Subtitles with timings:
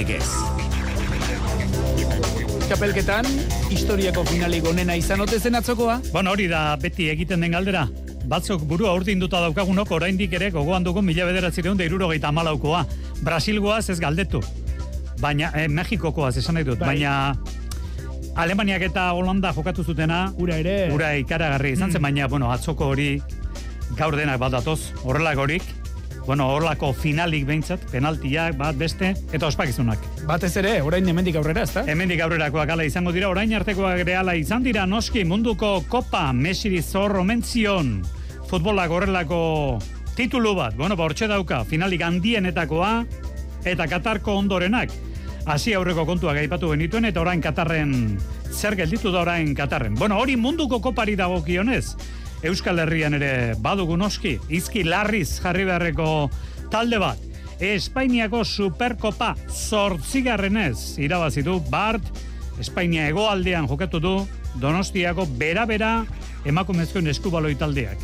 [0.00, 0.24] Legez.
[2.70, 3.26] Txapelketan,
[3.68, 5.98] historiako finalik onena izan ote zen atzokoa?
[6.14, 7.82] Bueno, hori da beti egiten den galdera.
[8.30, 12.86] Batzuk burua urdinduta daukagunok oraindik ere gogoan dugu mila bederatzireun da irurogeita amalaukoa.
[13.26, 14.40] Brasilgoaz ez galdetu.
[15.20, 16.78] Baina, eh, Mexikokoaz esan nahi dut.
[16.80, 16.94] Bai.
[16.94, 17.36] Baina,
[18.40, 20.78] Alemaniak eta Holanda jokatu zutena, Ura ere.
[20.94, 22.08] ura ikaragarri izan zen, Mm.
[22.08, 23.20] baina, bueno, atzoko hori
[23.98, 25.62] gaur denak bat datoz, horrelagorik,
[26.30, 29.98] bueno, horrelako finalik behintzat, penaltiak, bat, beste, eta ospakizunak.
[30.28, 31.82] Batez ere, orain hemendik aurrera, ezta?
[31.90, 36.84] Hemendik aurrerakoak ala izango dira, orain artekoak ere ala izan dira, noski munduko kopa, mesiri
[36.86, 37.96] zorro mentzion,
[38.46, 39.40] futbolak horrelako
[40.14, 42.92] titulu bat, bueno, ba, hortxe dauka, finalik handienetakoa,
[43.66, 44.94] eta Katarko ondorenak.
[45.50, 48.20] Hasi aurreko kontuak aipatu genituen, eta orain Katarren,
[48.54, 49.98] zer gelditu da orain Katarren.
[49.98, 51.96] Bueno, hori munduko kopari dagokionez,
[52.42, 56.30] Euskal Herrian ere badugu noski, izki larriz jarri beharreko
[56.72, 57.18] talde bat.
[57.60, 62.06] Espainiako Superkopa zortzigarrenez irabazi du Bart,
[62.60, 64.14] Espainia hegoaldean jokatu du
[64.60, 66.04] Donostiako bera-bera
[66.48, 68.00] emakumezkoen eskubaloi taldeak.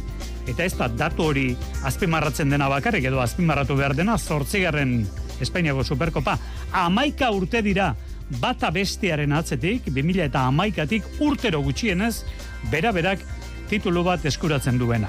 [0.47, 1.47] Eta ez da datu hori
[1.89, 5.01] azpimarratzen dena bakarrik edo azpimarratu behar dena zortzigarren
[5.41, 6.37] Espainiako Superkopa.
[6.73, 7.95] Amaika urte dira
[8.41, 12.25] bata bestearen atzetik, 2000 eta amaikatik urtero gutxienez,
[12.71, 13.25] bera-berak
[13.69, 15.09] titulu bat eskuratzen duena.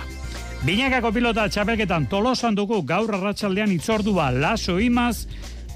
[0.65, 5.27] Binakako pilota txapelketan tolosan dugu gaur arratsaldean itzordua Laso Imaz,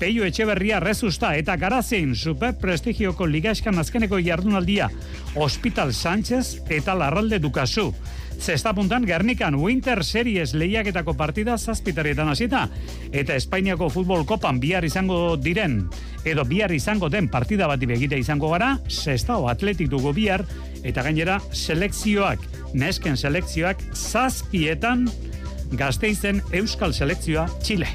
[0.02, 4.88] Peio Etxeberria Rezusta eta Garazein super prestigioko ligaeskan azkeneko jardunaldia
[5.36, 7.92] Hospital Sánchez eta Larralde Dukasu.
[8.42, 12.64] Zesta puntan Gernikan Winter Series lehiaketako partida zazpitarietan hasita
[13.14, 15.84] eta Espainiako futbol kopan bihar izango diren
[16.26, 20.42] edo bihar izango den partida bati begira izango gara, Sestao Atletik dugu bihar
[20.82, 22.42] eta gainera selekzioak,
[22.74, 25.06] nesken selekzioak zazpietan
[25.78, 27.94] gazteizen Euskal Selekzioa Chile.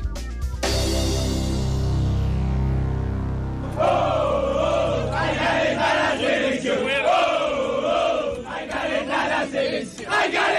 [9.55, 10.56] I got it.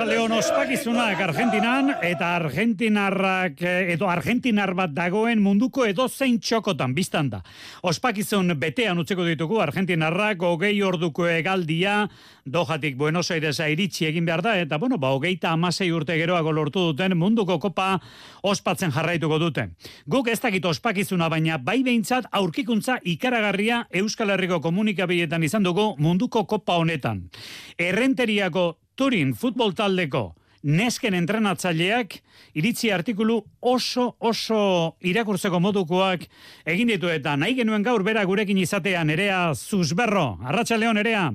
[0.00, 7.28] Garratxaleon ospakizunak Argentinan, eta Argentinarrak, eh, edo Argentinar bat dagoen munduko edo zein txokotan biztan
[7.28, 7.42] da.
[7.82, 12.08] Ospakizun betean utzeko ditugu Argentinarrak, hogei orduko egaldia,
[12.46, 16.80] dojatik Buenos Airesa iritsi egin behar da, eta bueno, ba, hogeita amasei urte geroago lortu
[16.80, 18.00] duten munduko kopa
[18.42, 19.68] ospatzen jarraituko dute.
[20.08, 26.46] Guk ez dakit ospakizuna, baina bai behintzat aurkikuntza ikaragarria Euskal Herriko komunikabiletan izan dugu munduko
[26.46, 27.28] kopa honetan.
[27.76, 32.18] Errenteriako Turin futbol taldeko nesken entrenatzaileak
[32.60, 34.58] iritzi artikulu oso oso
[35.00, 36.26] irakurtzeko modukoak
[36.68, 40.34] egin ditu eta nahi genuen gaur bera gurekin izatea nerea zuzberro.
[40.44, 41.30] Arratsaldeon nerea.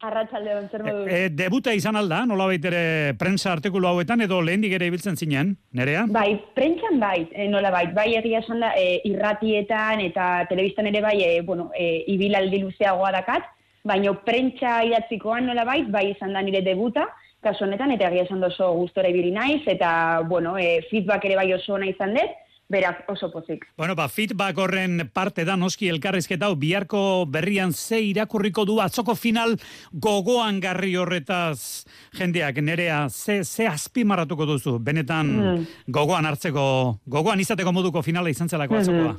[0.00, 1.04] Arratxaldeon, zer modu?
[1.12, 6.06] E, debuta izan alda, nola ere prensa artikulu hauetan edo lehendik ere ibiltzen zinen, nerea?
[6.08, 11.04] Bai, prentxan bai, e, nola bai, bai egia esan da, e, irratietan eta telebistan ere
[11.04, 13.44] bai, e, bueno, e, ibilaldi luzeagoa dakat,
[13.84, 17.06] baina prentsa idatzikoan nola bai, bai izan da nire debuta,
[17.44, 21.48] kasu honetan, eta egia esan oso gustora ibili naiz, eta, bueno, e, feedback ere bai
[21.56, 22.36] oso ona izan dut,
[22.70, 23.66] beraz oso pozik.
[23.76, 29.16] Bueno, ba, feedback horren parte da noski elkarrizketa hau biharko berrian ze irakurriko du atzoko
[29.18, 29.56] final
[29.92, 35.66] gogoan garri horretaz jendeak nerea ze, ze azpimarratuko duzu benetan Mm.
[35.88, 36.62] gogoan hartzeko
[37.06, 39.14] gogoan izateko moduko finala izan zelako atzokoa.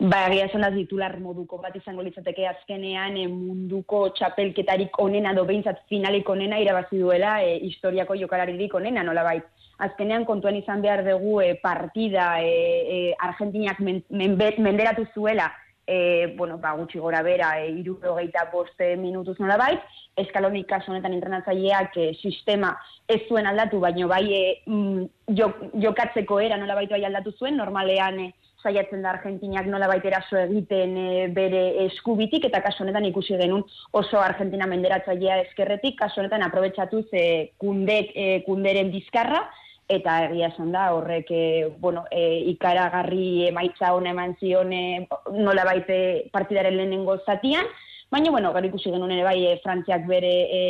[0.00, 5.44] Ba, egia esan da titular moduko bat izango litzateke azkenean e, munduko txapelketarik onena do
[5.48, 9.38] behintzat finalik onena irabazi duela e, historiako jokalaririk onena nola bai.
[9.78, 12.52] Azkenean kontuan izan behar dugu e, partida e,
[12.95, 12.95] e,
[13.28, 15.52] Argentinak men, men, menderatu zuela
[15.86, 19.74] e, bueno, ba, gutxi gora bera, e, irurogeita boste minutuz nola bai,
[20.18, 22.72] eskalonik kasu honetan entrenatzaileak e, sistema
[23.08, 25.04] ez zuen aldatu, baino bai e, mm,
[25.38, 25.52] jo,
[25.86, 28.32] jokatzeko era nola bai aldatu zuen, normalean e,
[28.66, 33.62] saiatzen da Argentinak nola baita eraso egiten e, bere eskubitik, eta kasu honetan ikusi genuen
[33.92, 39.44] oso Argentina menderatzailea eskerretik, kasu honetan aprobetsatuz e, kundek, e, kunderen bizkarra,
[39.88, 41.42] eta egia esan da horrek e,
[41.78, 45.98] bueno, e, ikaragarri emaitza ona eman zion e, nola baite
[46.32, 47.66] partidaren lehenengo zatian,
[48.08, 50.60] Baina, bueno, gero ikusi genuen ere bai, Frantziak bere e,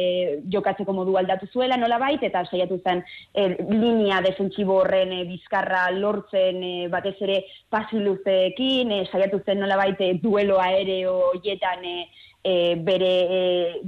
[0.48, 3.02] jokatzeko modu aldatu zuela, nola bait, eta saiatu zen
[3.34, 9.76] e, linea defentsibo horren e, bizkarra lortzen e, batez ere pasiluzeekin, e, saiatu zen nola
[9.76, 11.96] bait, e, duelo aereo hietan e,
[12.40, 12.54] e,
[12.88, 13.42] bere e,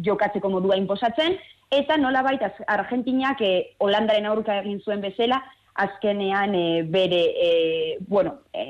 [0.04, 5.42] jokatzeko modua inposatzen, eta nola bait, Argentinak e, Holandaren aurka egin zuen bezala,
[5.78, 8.64] azkenean e, bere, e, bueno, e,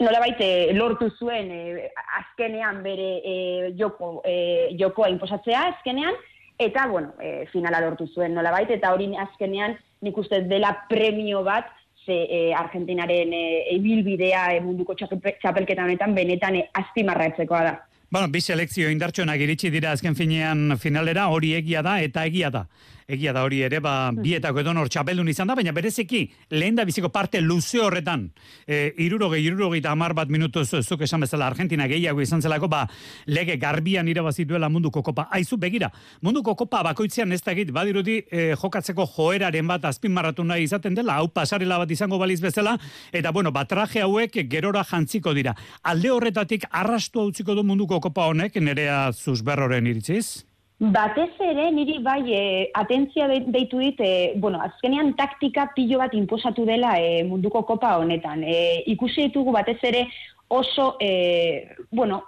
[0.00, 1.90] nolabait e, lortu zuen e,
[2.20, 3.34] azkenean bere e,
[3.78, 6.16] joko, e, jokoa inposatzea azkenean,
[6.58, 11.44] eta, bueno, e, finala lortu zuen nola baita, eta hori azkenean nik uste dela premio
[11.44, 11.68] bat,
[12.06, 13.30] ze e, Argentinaren
[13.76, 17.76] ibilbidea e, munduko txapelketa honetan benetan e, azpimarratzekoa da.
[18.12, 22.66] Bueno, bi selekzio indartxonak iritsi dira azken finean finalera, hori egia da eta egia da
[23.08, 26.84] egia da hori ere, ba, bietako edo nor txapeldun izan da, baina berezeki, lehen da
[26.88, 28.28] biziko parte luze horretan,
[28.66, 32.86] e, iruroge, iruroge eta amar bat minutu zuk esan bezala Argentina gehiago izan zelako, ba,
[33.26, 35.28] lege garbian irabazituela munduko kopa.
[35.32, 35.90] Aizu, begira,
[36.22, 41.18] munduko kopa bakoitzean ez da badirudi e, jokatzeko joeraren bat azpin marratu nahi izaten dela,
[41.20, 42.76] hau pasarela bat izango baliz bezala,
[43.12, 45.54] eta bueno, batraje hauek gerora jantziko dira.
[45.82, 50.51] Alde horretatik, arrastu hau du munduko kopa honek, nerea zuzberroren iritziz?
[50.82, 56.64] Batez ere, niri bai, e, atentzia deitu dit, e, bueno, azkenean taktika pilo bat inposatu
[56.66, 58.42] dela e, munduko kopa honetan.
[58.42, 60.08] E, ikusi ditugu batez ere
[60.50, 62.18] oso, e, bueno,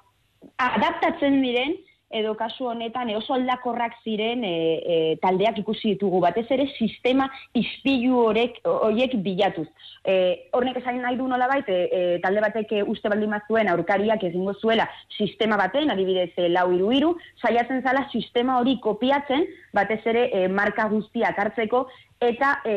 [0.54, 1.74] adaptatzen diren,
[2.14, 4.54] edo kasu honetan e, oso aldakorrak ziren e,
[4.94, 7.28] e, taldeak ikusi ditugu batez ere sistema
[7.58, 9.66] ispilu horek horiek bilatuz.
[10.04, 10.14] E,
[10.56, 14.54] hornek esain nahi du nola baita, e, e, talde batek uste baldin mazuen aurkariak egingo
[14.60, 14.88] zuela
[15.18, 20.46] sistema baten, adibidez e, lau iru iru, saiatzen zala sistema hori kopiatzen batez ere e,
[20.48, 21.86] marka guztiak hartzeko
[22.22, 22.76] eta e,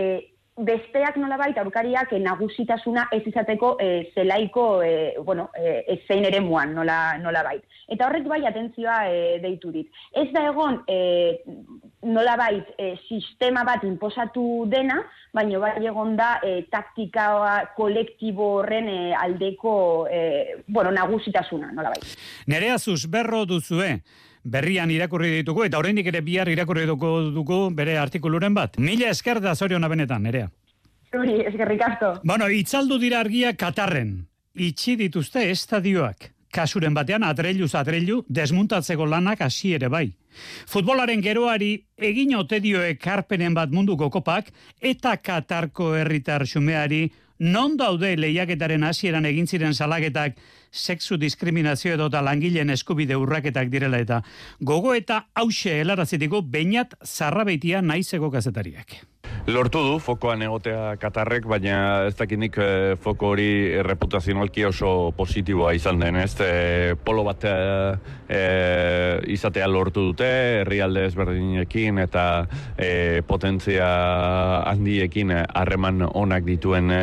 [0.58, 6.74] besteak nola baita aurkariak nagusitasuna ez izateko e, zelaiko, e, bueno, e, zein ere muan
[6.76, 7.64] nola, nola bait.
[7.88, 9.90] Eta horrek bai atentzioa e, deitu dit.
[10.18, 10.98] Ez da egon e,
[12.10, 15.00] nola bait e, sistema bat inposatu dena,
[15.34, 17.28] baina bai egon da e, taktika
[17.78, 19.76] kolektibo horren e, aldeko
[20.10, 20.22] e,
[20.68, 22.18] bueno, nagusitasuna nola bait.
[22.48, 22.78] Nerea
[23.10, 24.02] berro duzue,
[24.48, 28.80] berrian irakurri ditugu, eta oraindik ere bihar irakurri dugu bere artikuluren bat.
[28.80, 30.48] Mila esker da zoriona benetan, nerea.
[31.12, 32.14] Zuri, eskerrik asko.
[32.24, 34.28] Bueno, itzaldu dira argia Katarren.
[34.56, 36.32] Itxi dituzte estadioak.
[36.54, 40.08] Kasuren batean, adreluz adrelu, desmuntatzeko lanak hasi ere bai.
[40.68, 44.52] Futbolaren geroari egin ote dio ekarpenen bat munduko kopak,
[44.82, 47.08] eta Katarko herritar xumeari
[47.40, 50.38] non daude lehiaketaren hasieran egin ziren salaketak
[50.72, 54.22] sexu diskriminazio edo eta langileen eskubide urraketak direla eta
[54.60, 58.98] gogo eta hause helarazitiko bainat zarrabeitia naizeko kazetariak.
[59.48, 61.76] Lortu du fokoan egotea Katarrek, baina
[62.10, 66.34] ez dakinik e, foko hori reputazionalki oso positiboa izan den, ez?
[66.44, 68.42] E, polo bat e,
[69.32, 70.28] izatea lortu dute,
[70.66, 72.26] herrialde ezberdinekin eta
[72.76, 73.88] e, potentzia
[74.68, 77.02] handiekin harreman onak dituen e,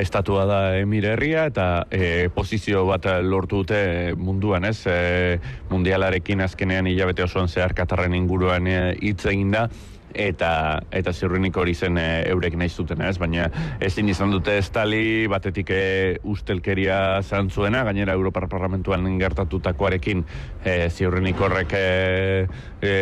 [0.00, 4.78] estatua da Emir Herria eta e, posizio bat lortu dute munduan, ez?
[4.88, 5.36] E,
[5.68, 8.64] mundialarekin azkenean hilabete osoan zehar Katarren inguruan
[8.96, 9.68] hitz egin da,
[10.14, 13.16] eta eta zirrunik hori zen e, eurek nahi zuten, ez?
[13.18, 13.48] Baina
[13.80, 15.82] ezin izan dute estali batetik e,
[16.24, 20.24] ustelkeria zantzuena, gainera Europar Parlamentuan gertatutakoarekin
[20.64, 22.46] e, ziurrenik horrek e,
[22.82, 22.94] e,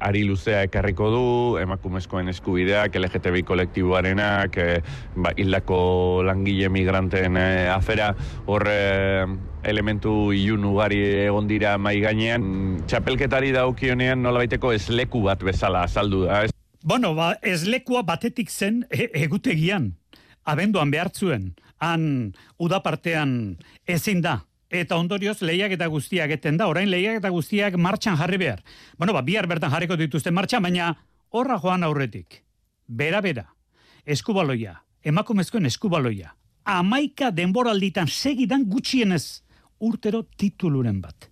[0.00, 1.24] ari luzea ekarriko du,
[1.62, 4.82] emakumezkoen eskubideak, LGTBI kolektiboarenak, e,
[5.16, 5.80] ba, hildako
[6.26, 8.12] langile migranten e, afera,
[8.46, 8.78] horre
[9.64, 16.44] elementu ilun ugari egon dira mai gainean txapelketari daukionean nolabaiteko esleku bat bezala azaldu da
[16.82, 19.92] Bueno, ba, eslekua batetik zen e egutegian,
[20.42, 23.56] abenduan behartzuen, han udapartean
[23.86, 28.40] ezin da, eta ondorioz lehiak eta guztiak eten da, orain lehiak eta guztiak martxan jarri
[28.42, 28.64] behar.
[28.98, 30.96] Bueno, ba, bihar bertan jarriko dituzte martxan, baina
[31.30, 32.42] horra joan aurretik.
[32.88, 33.46] Bera-bera,
[34.04, 36.34] eskubaloia, emakumezkoen eskubaloia,
[36.64, 39.42] amaika denboralditan segidan gutxienez
[39.82, 41.31] urtero tituluren bat.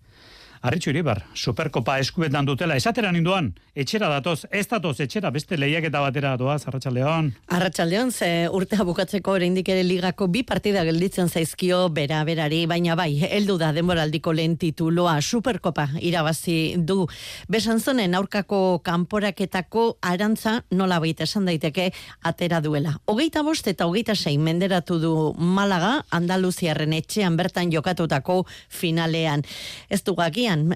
[0.61, 6.03] Arritxu iribar, superkopa eskubetan dutela, esatera ninduan, etxera datoz, ez datoz, etxera, beste lehiak eta
[6.03, 7.31] batera doaz, Arratxaldeon.
[7.57, 13.57] Arratxaldeon, ze urtea bukatzeko ere ligako bi partida gelditzen zaizkio bera berari, baina bai, heldu
[13.57, 17.07] da denboraldiko lehen tituloa, superkopa irabazi du.
[17.49, 21.91] Besanzonen aurkako kanporaketako arantza nola baita esan daiteke
[22.21, 22.99] atera duela.
[23.07, 29.41] Hogeita bost eta hogeita sei menderatu du Malaga, Andaluziarren etxean bertan jokatutako finalean.
[29.89, 30.13] Ez du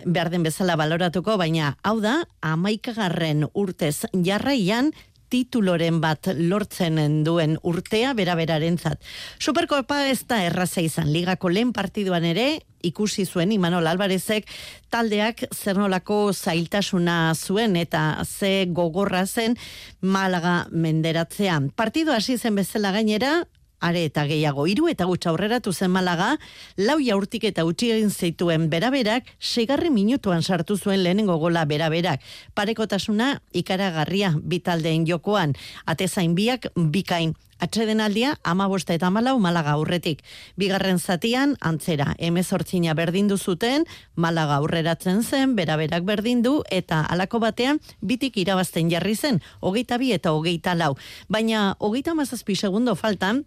[0.06, 4.92] behar den bezala baloratuko, baina hau da, amaikagarren urtez jarraian,
[5.30, 9.02] tituloren bat lortzen duen urtea beraberaren zat.
[9.40, 14.46] Superkopa ez da erraza izan, ligako lehen partiduan ere, ikusi zuen Imanol Alvarezek
[14.94, 19.58] taldeak zernolako zailtasuna zuen eta ze gogorra zen
[20.02, 21.72] Malaga menderatzean.
[21.76, 23.40] Partidu hasi zen bezala gainera,
[23.80, 26.36] are eta gehiago hiru eta gutxa aurreratu zen malaga,
[26.78, 32.22] lau jaurtik eta utzi egin zeituen beraberak, segarri minutuan sartu zuen lehenengo gola beraberak.
[32.56, 35.56] Parekotasuna ikaragarria bitaldeen jokoan,
[35.86, 40.22] atezain biak bikain Atxedenaldia ama bosta eta malau malaga aurretik.
[40.60, 43.86] Bigarren zatian, antzera, emezortzina berdindu zuten,
[44.16, 50.36] malaga aurreratzen zen, beraberak berdindu, eta alako batean, bitik irabazten jarri zen, hogeita bi eta
[50.36, 50.96] hogeita lau.
[51.30, 53.46] Baina, hogeita mazazpi segundo faltan,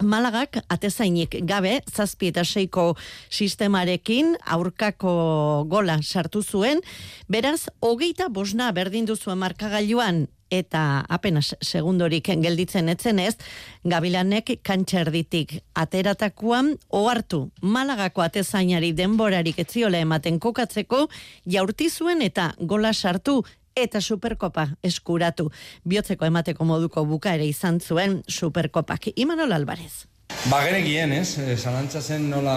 [0.00, 2.94] Malagak atezainik gabe, zazpi eta seiko
[3.28, 6.80] sistemarekin aurkako gola sartu zuen,
[7.28, 13.36] beraz, hogeita bosna berdindu zuen markagailuan eta apenas segundorik gelditzen etzen ez,
[13.84, 21.06] gabilanek kantxerditik ateratakuan ohartu malagako atezainari denborarik etziola ematen kokatzeko,
[21.46, 23.40] jaurti zuen eta gola sartu
[23.76, 25.50] eta superkopa eskuratu.
[25.88, 29.12] Biotzeko emateko moduko buka ere izan zuen superkopak.
[29.16, 30.06] Imanol Alvarez.
[30.50, 31.38] Ba, gerekien, ez?
[31.42, 32.54] E, zalantza zen nola,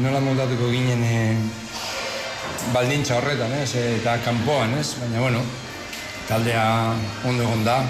[0.00, 1.18] nola moldatuko ginen e,
[2.72, 3.74] baldintza horretan, ez?
[3.76, 4.94] E, eta kanpoan, ez?
[5.00, 5.42] Baina, bueno,
[6.28, 6.94] taldea
[7.24, 7.80] ondo egon da.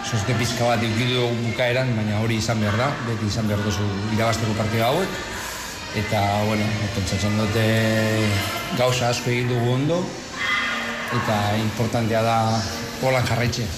[0.00, 2.88] Soste pizka bat ikidu bukaeran, baina hori izan behar da.
[3.06, 3.84] Beti izan behar duzu
[4.16, 5.20] irabazteko partida hauek.
[6.00, 6.64] Eta, bueno,
[6.94, 7.66] pentsatzen dute
[8.78, 10.00] gauza asko egin dugu ondo.
[11.20, 12.40] Eta importantea da
[13.02, 13.68] holan jarraitzea.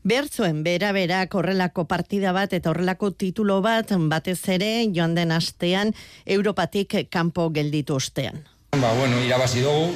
[0.00, 5.92] Bertzuen, bera bera horrelako partida bat eta horrelako titulo bat batez ere joan den astean
[6.24, 8.40] Europatik kanpo gelditu ostean.
[8.80, 9.92] Ba, bueno, irabazi dugu,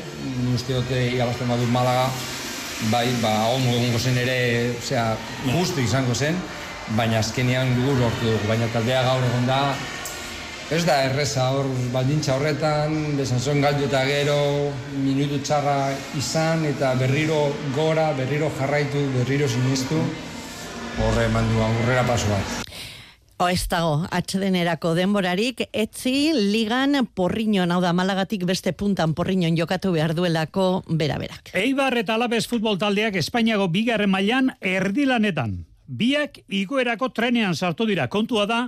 [0.53, 2.11] uste dute irabazten badu Malaga,
[2.91, 4.39] bai, ba, ondo egongo zen ere,
[4.79, 5.15] osea,
[5.47, 6.39] justu izango zen,
[6.97, 9.61] baina azkenean dugu lortu dugu, baina taldea gaur egon da,
[10.75, 14.39] ez da erreza hor baldintza horretan, besanzon galdu eta gero,
[14.97, 15.79] minutu txarra
[16.19, 20.03] izan, eta berriro gora, berriro jarraitu, berriro sinistu,
[21.01, 22.64] horre mandu aurrera paso bat.
[23.37, 29.91] O ez dago, atxedenerako denborarik, etzi ligan porriñon, hau da malagatik beste puntan porriñon jokatu
[29.91, 31.51] behar duelako bera-berak.
[31.59, 35.65] Eibar eta Alabez futbol taldeak Espainiago bigarren mailan erdilanetan.
[35.91, 38.07] Biak igoerako trenean sartu dira.
[38.07, 38.61] Kontua da,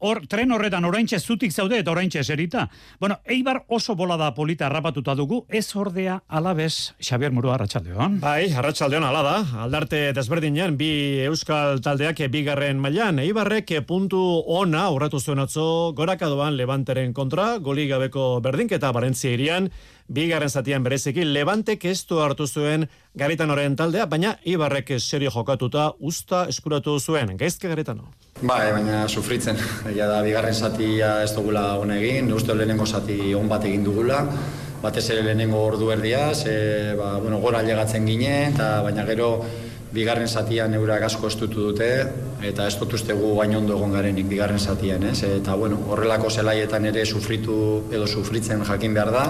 [0.00, 2.66] hor tren horretan oraintxe zutik zaude eta oraintxe eserita.
[2.98, 8.18] Bueno, Eibar oso bola da polita harrapatuta dugu, ez ordea alabez Xabier Muru Arratxaldeon.
[8.20, 9.36] Bai, Arratxaldeon ala da.
[9.64, 10.90] Aldarte desberdinean bi
[11.28, 18.40] euskal taldeak bigarren mailan Eibarrek puntu ona aurratu zuen atzo gorakadoan Levanteren kontra, goli gabeko
[18.44, 19.70] berdinketa Barentzia irian,
[20.08, 26.46] bigarren zatian bereziki Levantek ez du hartu zuen Garitan taldea, baina Ibarrek serio jokatuta usta
[26.48, 27.36] eskuratu zuen.
[27.36, 28.12] Gaizke Garitano.
[28.40, 29.58] Bai, baina sufritzen.
[29.92, 34.22] Ja da, bigarren zatia ez dugula hona egin, uste lehenengo zati on bat egin dugula,
[34.80, 39.28] batez ere lehenengo ordu erdia, ze, ba, bueno, gora llegatzen gine, eta baina gero
[39.92, 41.90] bigarren zatian eurak asko estutu dute,
[42.46, 45.20] eta ez dut ustegu baino ondo egon garenik bigarren zatian, ez?
[45.26, 47.60] Eta, bueno, horrelako zelaietan ere sufritu
[47.92, 49.24] edo sufritzen jakin behar da.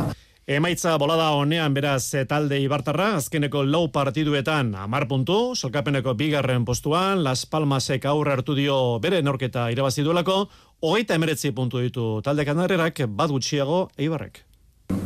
[0.46, 7.20] Emaitza bolada honean beraz eh, talde Ibartarra, azkeneko lau partiduetan amar puntu, solkapeneko bigarren postuan,
[7.22, 10.48] Las Palmasek aurre hartu dio bere norketa irabazi duelako,
[10.80, 14.40] hogeita emeretzi puntu ditu talde kanarrerak bat gutxiago Eibarrek.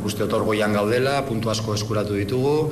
[0.07, 2.71] Uste otor goian gaudela, puntu asko eskuratu ditugu,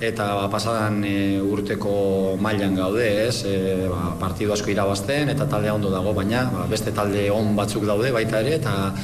[0.00, 5.70] eta ba, pasadan e, urteko mailan gaude, ez, e, ba, partidu asko irabazten, eta talde
[5.70, 8.94] ondo dago, baina ba, beste talde on batzuk daude baita ere, eta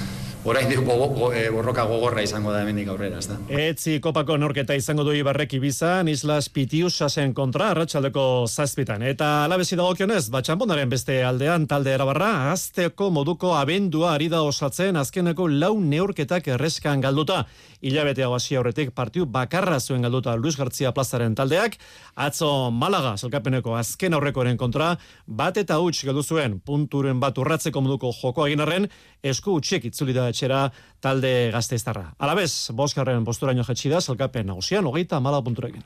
[0.46, 0.86] orain duk
[1.34, 3.36] e, borroka gogorra izango da hemendik aurrera, ez da.
[3.50, 9.02] Etzi kopako norketa izango du Ibarrek Ibizan, Islas Pitiusasen kontra, arratsaldeko zazpitan.
[9.02, 15.48] Eta alabezi dagokionez, batxanbonaren beste aldean talde erabarra, azteko moduko abendua ari da osatzen azkeneko
[15.50, 17.42] lau neurketak erreskan galduta.
[17.82, 21.74] Ilabete hau hasi aurretik partiu bakarra zuen galduta Luis Gartzia plazaren taldeak,
[22.14, 24.94] atzo Malaga zelkapeneko azken aurrekoren kontra,
[25.26, 28.86] bat eta huts galdu zuen punturen bat urratzeko moduko joko eginarren,
[29.26, 30.68] esku utxek itzuli da etxera
[31.00, 32.12] talde gazteiztarra.
[32.20, 35.84] Alabez, boskarren posturaino jetxi da, zelkapen nagusian, hogeita mala punturekin.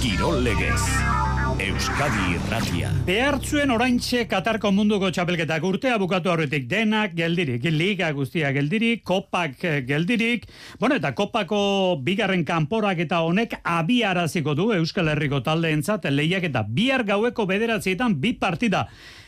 [0.00, 0.82] Kirol legez.
[1.56, 2.90] Euskadi Irratia.
[3.06, 9.80] Behartzuen oraintxe Katarko munduko txapelketak urtea bukatu horretik denak geldirik, liga guztia geldirik, kopak eh,
[9.88, 10.44] geldirik,
[10.78, 17.06] bueno, eta kopako bigarren kanporak eta honek abiaraziko du Euskal Herriko taldeentzat lehiak eta bihar
[17.08, 18.84] gaueko bederatzietan bi partida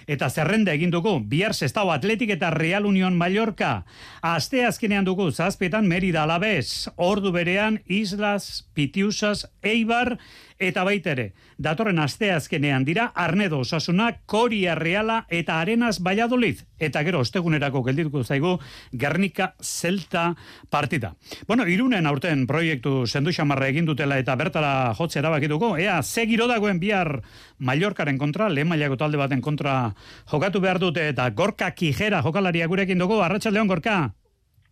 [0.09, 3.85] eta zerrenda egin dugu, bihar Sestao Atletik eta Real Union Mallorca.
[4.25, 10.17] Aste azkenean dugu, zazpetan Merida Alabez, ordu berean Islas, Pitiusas, Eibar,
[10.59, 11.33] eta baitere.
[11.59, 16.65] Datorren aste azkenean dira, Arnedo Osasuna, Koria Reala eta Arenas Valladolid.
[16.79, 18.59] Eta gero, ostegunerako geldituko zaigu,
[18.93, 20.35] Gernika Zelta
[20.71, 21.15] partida.
[21.47, 26.47] Bueno, irunen aurten proiektu sendu xamarra egin dutela eta bertara jotze erabakituko, ea, ze giro
[26.47, 27.23] dagoen bihar
[27.59, 29.95] Mallorcaren kontra, lehen mailako talde baten kontra
[30.31, 33.99] jokatu behar dute eta Gorka Kijera jokalaria gurekin dugu, Arratxaldeon Gorka?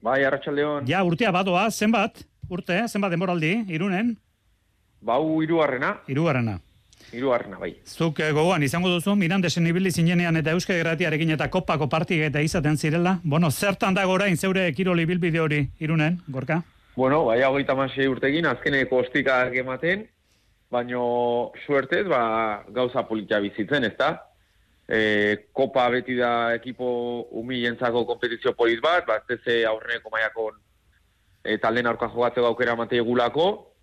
[0.02, 0.86] Bai, Arratxaldeon.
[0.86, 2.26] Ja, urtea badoa, zenbat?
[2.48, 4.14] Urte, zenbat demoraldi, irunen?
[5.06, 6.00] Bau irugarrena.
[6.08, 6.60] Irugarrena.
[7.12, 7.76] hirugarrena bai.
[7.86, 12.76] Zuk eh, gogoan izango duzu, Mirandesen ibili zinenean eta Euskal Gratiarekin eta kopako partigeta izaten
[12.76, 13.20] zirela.
[13.22, 16.62] Bueno, zertan dago orain zeure kiroli bilbide hori irunen, gorka?
[16.96, 20.06] Bueno, bai, hogeita masei urtekin, azkeneko ostikak ematen,
[20.72, 24.10] baino suertez, ba, gauza politia bizitzen, ez da?
[24.88, 24.98] E,
[25.52, 26.88] kopa beti da ekipo
[27.38, 30.50] humilentzako kompetizio polit bat, bat ez aurreneko maiako
[31.44, 33.75] e, talden aurka jogatzeko aukera mate egulako,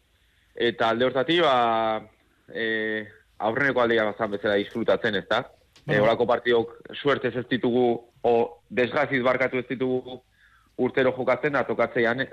[0.55, 2.01] eta alde hortati, ba,
[2.49, 3.05] e,
[3.39, 5.43] aurreneko aldea bazan bezala disfrutatzen, ez da?
[5.87, 7.87] E, horako partidok suertez ez ditugu,
[8.23, 8.35] o
[8.69, 10.21] desgaziz barkatu ez ditugu
[10.77, 12.23] urtero jokatzen, atokatzean,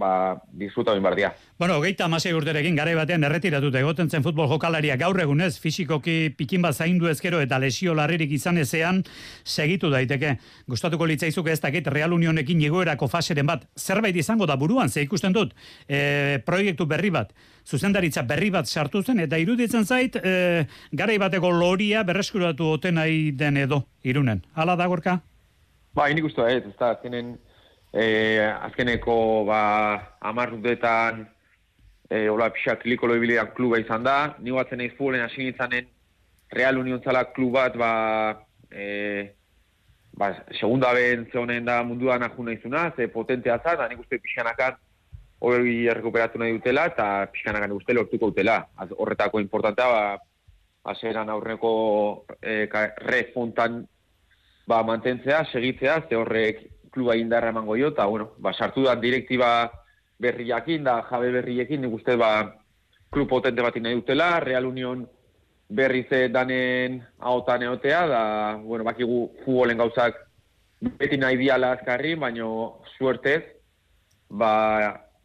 [0.00, 1.34] ba, disfruta bin bardia.
[1.58, 6.64] Bueno, geita amasei urterekin, gara batean erretiratut egoten zen futbol jokalaria gaur egunez, fizikoki pikin
[6.64, 9.02] bat zaindu ezkero eta lesio larririk izan ezean,
[9.44, 10.38] segitu daiteke.
[10.70, 15.36] Gustatuko litzaizuk ez dakit Real Unionekin egoerako faseren bat, zerbait izango da buruan, ze ikusten
[15.36, 15.52] dut,
[15.86, 17.34] e, proiektu berri bat,
[17.68, 23.30] zuzendaritza berri bat sartu zen, eta iruditzen zait, e, gara bateko loria berreskuratu oten nahi
[23.36, 24.40] den edo, irunen.
[24.54, 25.20] Hala da, gorka?
[25.92, 27.34] Ba, inik uste, ez, ez da, azkenen,
[27.92, 29.62] e, azkeneko ba,
[30.20, 31.24] amarrutetan
[32.08, 35.88] e, hola pixak klikolo ibilian kluba izan da, ni batzen eiz futbolen hasi nintzanen
[36.50, 37.92] Real Union zala klub bat ba,
[38.70, 38.86] e,
[40.18, 44.78] ba, segunda ben zehonen da munduan ahuna izuna, ze potentea zan, da nik uste pixanakan
[45.40, 48.58] hori errekuperatu nahi dutela, eta pixanakan uste lortuko dutela.
[48.76, 50.18] Az, horretako importantea, ba,
[50.90, 51.70] aseran aurreko
[52.42, 52.66] e,
[53.06, 53.84] re fontan
[54.66, 59.70] ba, mantentzea, segitzea, ze horrek kluba indarra emango jo, eta, bueno, ba, sartu da direktiba
[60.20, 62.32] berriakin, da jabe berriekin, nik uste, ba,
[63.10, 65.06] klub potente bat nahi dutela, Real Union
[65.70, 68.22] berri ze danen ahotan eotea, da,
[68.62, 70.18] bueno, bakigu futbolen gauzak
[70.80, 73.42] beti nahi diala azkarri, baino suertez,
[74.28, 74.52] ba,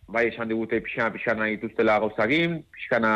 [0.08, 3.14] bai esan digute pixana pixana dituztela gauzagin, pixana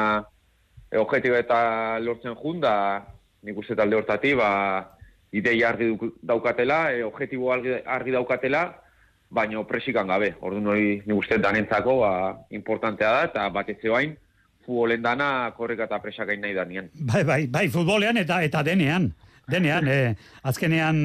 [0.92, 2.76] e, objetibo eta lortzen jun, da,
[3.46, 4.50] nik uste talde hortati, ba,
[5.32, 8.64] idei argi daukatela, e, objetibo argi, daukatela,
[9.30, 10.34] baino presikan gabe.
[10.42, 12.12] Ordu hori ni uste danentzako ba,
[12.50, 14.16] importantea da, eta bat ez zeoain,
[14.66, 16.90] futbolen dana korreka eta presakain nahi da nien.
[16.94, 19.12] Bai, bai, bai, futbolean eta eta denean.
[19.50, 21.00] Denean, e, azkenean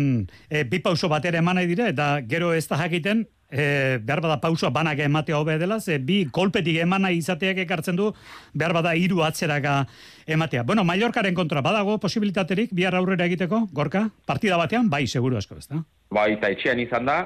[0.48, 4.40] e, bi pauso batera eman nahi dire, eta gero ez da jakiten, e, behar bada
[4.42, 8.10] pausua banak ematea hobe dela, ze bi kolpetik emana izateak ekartzen du,
[8.52, 9.86] behar bada hiru atzeraka
[10.26, 10.64] ematea.
[10.64, 14.08] Bueno, Mallorcaren kontra badago posibilitaterik bihar aurrera egiteko, gorka?
[14.26, 15.84] Partida batean, bai, seguru asko, ez da?
[16.10, 17.18] Bai, eta etxean izan da,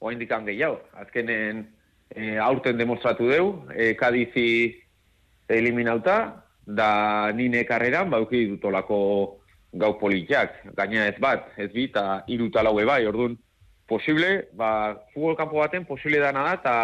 [0.00, 0.80] oa indikan gehiago.
[0.98, 1.66] Azkenen
[2.10, 4.48] e, aurten demostratu deu, e, kadizi
[5.48, 8.98] eliminauta, da nine karreran, bauki dutolako
[9.80, 10.60] gau politiak.
[10.76, 13.36] Gaina ez bat, ez bi, eta irutalaue bai, orduan,
[13.90, 16.74] posible, ba, futbol kampo baten posible dana da, eta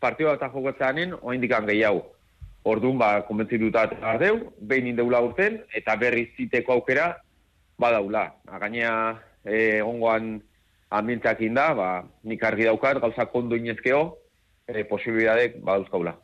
[0.00, 2.06] partioa eta jokatzeanen oa indikan gehiago.
[2.68, 3.84] Orduan, ba, konbentzituta
[4.14, 7.12] ardeu, behin indeula urten, eta berri ziteko aukera,
[7.78, 8.26] badaula.
[8.48, 8.92] Gainea,
[9.44, 10.38] e, ongoan
[10.90, 11.90] ambientzak inda, ba,
[12.24, 14.02] nik argi daukat, gauza kondo inezkeo,
[14.66, 16.16] e, posibilidadek badauzkaula.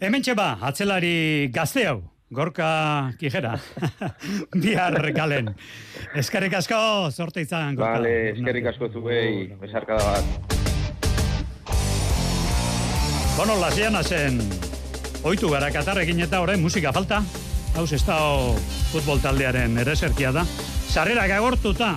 [0.00, 3.58] Hemen txeba, atzelari gazte hau, Gorka Kijera,
[4.62, 5.52] bihar galen.
[6.16, 7.98] Eskerrik asko, sorte izan, Gorka.
[7.98, 10.54] Vale, eskerrik asko zuei, besarka da bat.
[13.36, 14.40] Bueno, las zen,
[15.22, 17.22] oitu gara katarrekin eta horren musika falta.
[17.74, 18.54] Hau estao
[18.92, 20.44] futbol taldearen ereserkia da.
[20.88, 21.96] Sarrera gagortuta,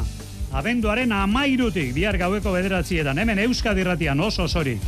[0.52, 4.80] abenduaren amairutik, bihar gaueko bederatzietan, hemen Euskadi ratian oso sori.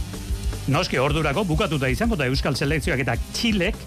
[0.67, 3.77] Noski ordurako bukatuta izango da Euskal Selekzioak eta Txilek,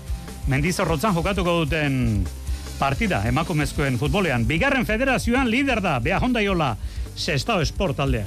[0.50, 2.24] Mendizorrotzan jokatuko duten
[2.78, 4.46] partida emakumezkoen futbolean.
[4.48, 6.74] Bigarren federazioan lider da, beha honda jola,
[7.14, 8.26] sestao esport aldean.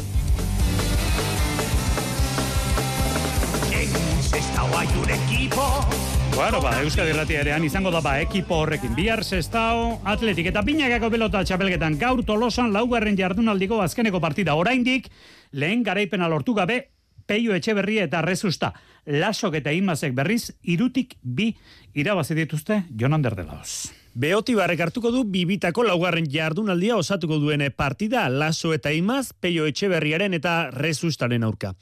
[6.36, 8.92] Bueno, ba, Euskadi Ratia erean izango da ba, ekipo horrekin.
[8.96, 14.56] Bihar sestao, atletik eta pinakako pelota txapelketan gaur tolosan laugarren jardunaldiko azkeneko partida.
[14.60, 15.08] Oraindik,
[15.52, 16.82] lehen garaipena lortu gabe,
[17.26, 18.74] peio etxe berria eta rezusta.
[19.06, 21.52] Lasok eta imazek berriz, irutik bi
[21.94, 23.94] irabazi dituzte Jonan Derdelaoz.
[24.16, 30.34] Beoti barrek hartuko du bibitako laugarren jardunaldia osatuko duene partida Laso eta Imaz, Peio Etxeberriaren
[30.38, 31.74] eta Rezustaren aurka.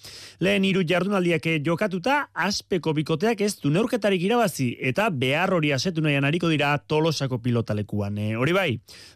[0.41, 6.25] Lehen hiru jardunaldiak jokatuta, aspeko bikoteak ez du neurketarik irabazi eta behar hori asetu nahian
[6.25, 8.17] hariko dira tolosako pilotalekuan.
[8.17, 8.67] E, hori bai,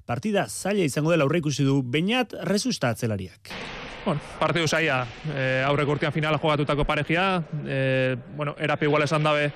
[0.06, 3.56] partida zaila izango dela aurreikusi du, bainat Rezusta atzelariak.
[4.08, 5.02] Bueno, partidu zaila,
[5.36, 9.50] e, aurrek urtean finala jogatutako parejia, e, bueno, erape igual esan dabe,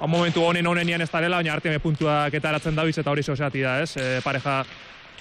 [0.00, 3.22] a momentu honen honen ez darela, baina arte me puntuak eta eratzen dabiz eta hori
[3.22, 3.96] soseati da, ez?
[3.96, 4.64] E, pareja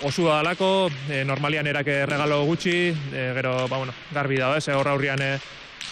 [0.01, 4.65] osu da dalako, e, normalian erake regalo gutxi, e, gero, ba, bueno, garbi da, ez?
[4.69, 5.37] Horra aurrian e,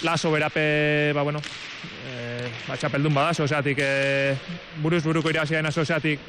[0.02, 4.36] laso berape, ba, bueno, e, ba, txapeldun bada, soseatik, e,
[4.82, 6.20] buruz buruko irasia dena soseatik,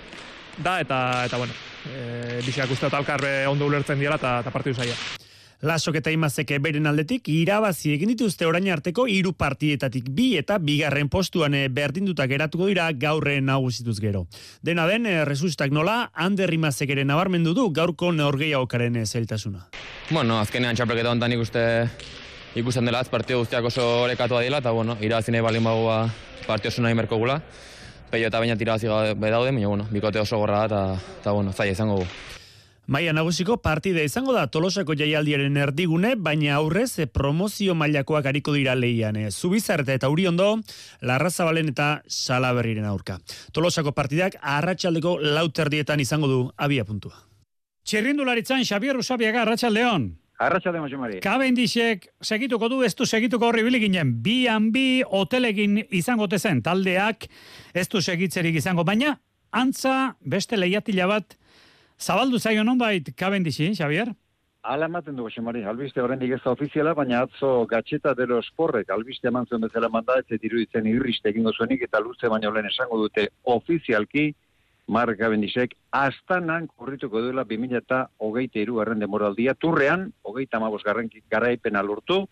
[0.59, 1.57] da, eta, eta bueno,
[1.89, 5.22] e, biziak uste dut alkarre ondo ulertzen diala eta, eta partidu zaila.
[5.63, 11.07] Lasok eta imazeke beren aldetik irabazi egin dituzte orain arteko hiru partietatik bi eta bigarren
[11.07, 14.25] postuan eh, berdinduta geratuko dira gaurre nagusituz gero.
[14.61, 19.69] Dena den, eh, resustak nola, Ander Imazekeren nabarmendu du gaurko neorgeia okaren eh, zeltasuna.
[20.11, 21.65] Bueno, azkenean txapelketa honetan ikuste
[22.59, 26.03] ikusten dela, partidu guztiak oso orekatua dela, eta bueno, irabazi nahi balin bagua
[26.43, 27.39] partio oso nahi merko gula.
[28.11, 31.79] Peio eta baina tirabazi daude, baina bueno, bikote oso gorra da, eta, eta bueno, zaila
[31.79, 32.32] izango gu.
[32.93, 38.75] Maia nagusiko partida izango da Tolosako jaialdiaren erdigune, baina aurrez e, promozio mailakoak hariko dira
[38.77, 39.17] leian.
[39.17, 40.59] E, Zubizarreta eta Uriondo,
[41.01, 43.17] Larrazabalen eta Salaberriren aurka.
[43.57, 47.17] Tolosako partidak arratsaldeko lauterdietan izango du abia puntua.
[47.89, 50.11] Txirrindularitzan Xabier Usabiaga Arratsaldeon.
[50.45, 51.25] Arratsaldeon Jose Mari.
[51.25, 54.19] Kabendixek segituko du ez du segituko horri biliginen.
[54.21, 57.25] Bian bi hotelekin izango tezen taldeak
[57.73, 59.17] ez du segitzerik izango, baina
[59.49, 61.39] antza beste lehiatila bat
[62.03, 64.09] Zabaldu zaio non bait kabendixi, Xavier?
[64.63, 69.29] Ala ematen du, Xemari, albiste horrendik ez da ofiziala, baina atzo gatxeta dero esporrek, albiste
[69.31, 73.29] eman zuen bezala manda, ez diruditzen irriste egingo zuenik, eta luze baino lehen esango dute
[73.55, 74.33] ofizialki,
[74.89, 81.11] Mark Cavendishek, astanan korrituko duela 2000 eta hogeita iru garren demoraldia, turrean, hogeita amabos garren
[81.31, 82.25] garaipen alurtu,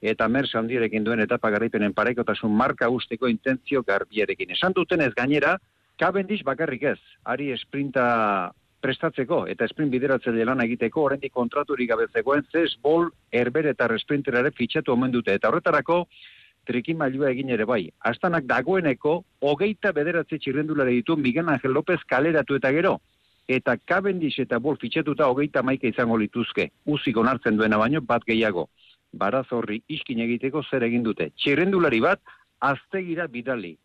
[0.00, 4.56] eta merz handierekin duen etapa garaipenen parekotasun marka usteko intentzio garbiarekin.
[4.56, 5.58] Esan duten ez gainera,
[6.00, 12.44] Cavendish bakarrik ez, ari esprinta prestatzeko eta sprint bideratzaile lan egiteko oraindik kontraturik gabe zegoen
[12.52, 16.04] Zes Bol Herber eta Sprinterare fitxatu omen dute eta horretarako
[16.68, 17.88] trikin mailua egin ere bai.
[18.04, 22.98] Astanak dagoeneko hogeita bederatze txirrendulare ditu Miguel Angel López kaleratu eta gero
[23.48, 26.68] eta Cavendish eta Bol fitxatuta hogeita maika izango lituzke.
[26.84, 28.68] Uzik onartzen duena baino bat gehiago.
[29.12, 31.30] Baraz horri iskin egiteko zer egin dute.
[31.40, 32.20] Txirrendulari bat
[32.60, 33.78] aztegira bidali.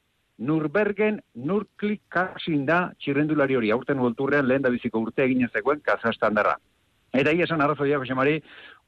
[0.43, 6.35] Nurbergen nurklik kasin da txirrendulari hori, aurten ulturrean lehen da biziko urte egin ezekoen kazastan
[6.35, 6.57] darra.
[7.13, 8.39] Eta hi esan arrazoia, Jose Mari,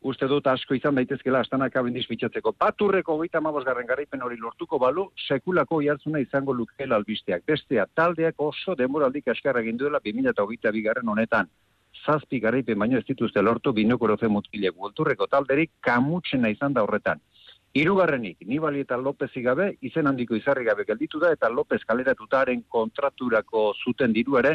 [0.10, 2.56] uste dut asko izan daitezkela astanak abendiz bitxatzeko.
[2.60, 7.44] Baturreko goita garren garaipen hori lortuko balu, sekulako jartzuna izango lukela albisteak.
[7.46, 11.48] Bestea, taldeak oso demoraldik askarra ginduela 2008 bigarren honetan.
[12.06, 14.76] Zazpi garaipen baino ez dituzte lortu binokoroze mutilek.
[14.78, 17.22] Ulturreko talderik kamutsena izan da horretan.
[17.76, 23.74] Hirugarrenik, Nibali eta Lopez gabe, izen handiko izarri gabe gelditu da, eta Lopez kaleratutaren kontraturako
[23.84, 24.54] zuten diru ere,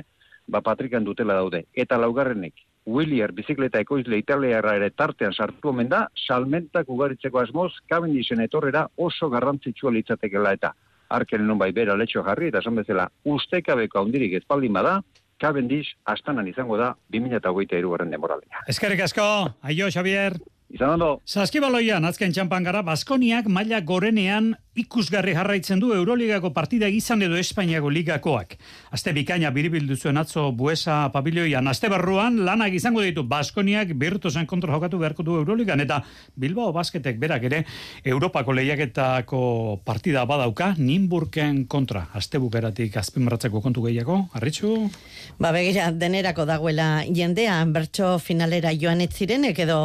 [0.49, 1.67] ba patrikan dutela daude.
[1.75, 8.41] Eta laugarrenik, Willier bizikleta ekoizle italiara ere tartean sartu omen da, salmentak ugaritzeko asmoz, kabendisen
[8.41, 10.73] etorrera oso garrantzitsua litzatekela eta
[11.11, 15.03] arken non bai bera letxo jarri, eta esan bezala, ustekabeko handirik ezpaldin bada,
[15.41, 18.65] Cavendish astanan izango da 2008 erugarren demoralea.
[18.69, 19.27] Eskerrik asko,
[19.61, 20.37] aio Xavier.
[20.71, 21.11] Izan ondo.
[21.27, 27.91] Saskibaloian, azken txampan gara, Baskoniak maila gorenean ikusgarri jarraitzen du Euroligako partida izan edo Espainiako
[27.91, 28.55] ligakoak.
[28.95, 31.67] Aste bikaina biribildu zuen atzo buesa pabilioian.
[31.67, 35.83] Aste barruan lanak izango ditu Baskoniak birtuzen kontro jokatu beharko du Euroligan.
[35.83, 36.01] Eta
[36.39, 37.65] Bilbao basketek berak ere
[38.05, 39.41] Europako lehiaketako
[39.85, 42.07] partida badauka Nimburken kontra.
[42.15, 44.21] Aste bukeratik azpimarratzeko kontu gehiago.
[44.39, 44.77] Arritxu?
[45.41, 49.81] Ba begira, denerako dagoela jendea, bertso finalera joan etzirenek edo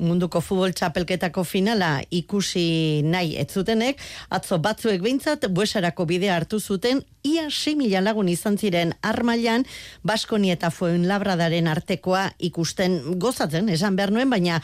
[0.00, 7.02] munduko futbol txapelketako finala ikusi nahi ez zutenek, atzo batzuek behintzat buesarako bidea hartu zuten,
[7.24, 9.64] ia 6 mila lagun izan ziren armailan,
[10.02, 14.60] Baskoni eta Fuen Labradaren artekoa ikusten gozatzen, esan behar nuen, baina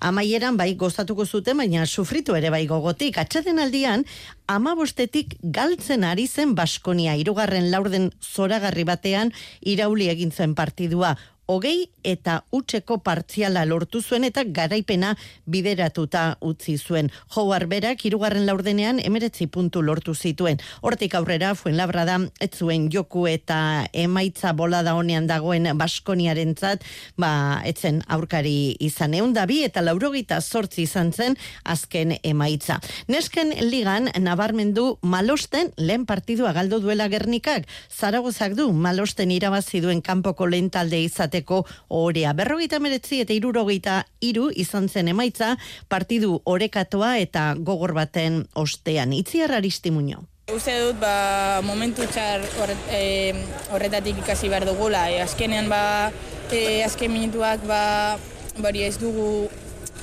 [0.00, 3.18] amaieran bai gozatuko zuten, baina sufritu ere bai gogotik.
[3.20, 4.06] Atxeden aldian,
[4.48, 11.16] amabostetik galtzen ari zen Baskonia, irugarren laurden zoragarri batean irauli egin zen partidua
[11.50, 15.16] hogei eta utzeko partziala lortu zuen eta garaipena
[15.50, 17.10] bideratuta utzi zuen.
[17.34, 20.60] Howard berak irugarren laurdenean emeretzi puntu lortu zituen.
[20.80, 26.84] Hortik aurrera, fuen labrada, ez zuen joku eta emaitza bolada honean dagoen Baskoniaren zat,
[27.18, 32.78] ba, etzen aurkari izan egun dabi eta laurogita sortzi izan zen azken emaitza.
[33.08, 40.46] Nesken ligan, nabarmendu malosten lehen partidua galdo duela gernikak, zaragozak du malosten irabazi duen kanpoko
[40.46, 42.32] lehen talde izate izateko orea.
[42.34, 45.56] Berrogeita meretzi eta irurogeita iru izan zen emaitza
[45.88, 49.12] partidu orekatoa eta gogor baten ostean.
[49.12, 50.26] Itziar aristimuño.
[50.52, 52.42] Uste dut, ba, momentu txar
[52.90, 53.32] e,
[53.70, 55.08] horretatik ikasi behar dugula.
[55.08, 56.10] E, azkenean, ba,
[56.50, 58.18] e, azken minutuak, ba,
[58.58, 59.48] bari ez dugu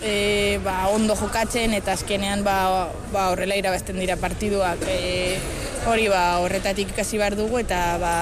[0.01, 4.79] e, ba, ondo jokatzen eta azkenean ba, ba, horrela irabazten dira partiduak.
[4.87, 5.37] E,
[5.87, 8.15] hori ba, horretatik ikasi behar dugu eta ba,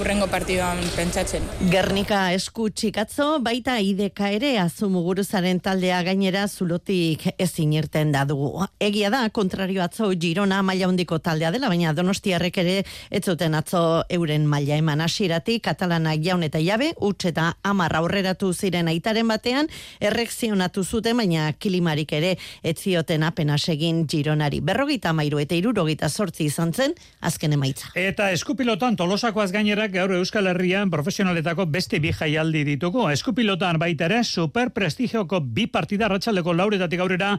[0.00, 1.44] urrengo partiduan pentsatzen.
[1.70, 8.64] Gernika esku txikatzo, baita ideka ere azumuguruzaren taldea gainera zulotik ezin irten da dugu.
[8.82, 12.76] Egia da, kontrario atzo Girona maila hondiko taldea dela, baina donostiarrek ere
[13.10, 18.52] ez zuten atzo euren maila eman hasiratik katalanak jaun eta jabe, utz eta amarra aurreratu
[18.52, 24.60] ziren aitaren batean, errekzionatu zuten, baina kilimarik ere ez zioten apenas egin Gironari.
[24.60, 27.94] Berrogeita mairu eta irurogita sortzi izan zen, azken emaitza.
[27.94, 29.52] Eta eskupilotan tolosakoaz
[29.84, 33.08] gainerak gaur Euskal Herrian profesionaletako beste bi jaialdi ditugu.
[33.10, 37.38] Eskupilotan baita ere super prestigioko bi partida ratxaldeko lauretatik aurrera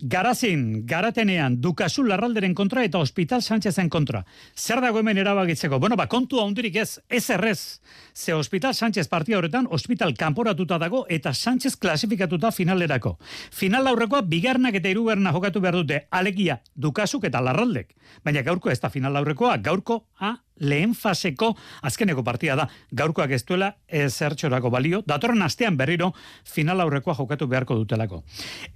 [0.00, 4.24] Garazin, garatenean, dukazu larralderen kontra eta hospital Sánchezen kontra.
[4.54, 5.80] Zer dago hemen erabagitzeko?
[5.80, 7.80] Bueno, ba, kontua hundirik ez, ez errez.
[8.14, 13.18] Ze hospital Sánchez partia horretan, hospital kanporatuta dago eta Sánchez klasifikatuta finalerako.
[13.50, 17.96] Final aurrekoa, bigarnak eta irugarna jokatu behar dute, alegia, dukazuk eta larraldek.
[18.22, 22.68] Baina gaurko ez da final aurrekoa, gaurko, a, lehen faseko azkeneko partida da.
[22.92, 25.02] Gaurkoak ez duela ezertxorako balio.
[25.06, 26.12] Datorren astean berriro
[26.44, 28.22] final aurrekoa jokatu beharko dutelako.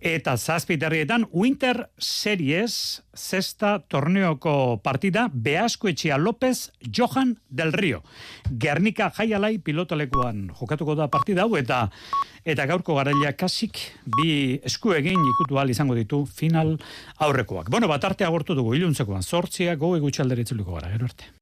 [0.00, 8.02] Eta zazpiterrietan Winter Series zesta torneoko partida Beasko Etxia López Johan del Río.
[8.58, 11.88] Gernika jaialai pilotalekuan jokatuko da partida hau eta
[12.44, 13.78] eta gaurko garaila kasik
[14.16, 16.74] bi esku egin ikutu al izango ditu final
[17.22, 17.70] aurrekoak.
[17.70, 21.30] Bueno, bat arte agortu dugu iluntzekoan, sortzia, goe gutxalderitzuliko gara, gero arte.